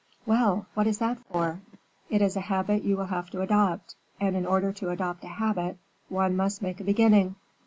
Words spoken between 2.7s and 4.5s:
you will have to adopt, and in